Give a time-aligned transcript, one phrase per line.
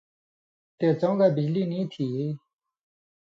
[0.77, 2.25] تے څؤں گائ بجلی نی تھی یی؟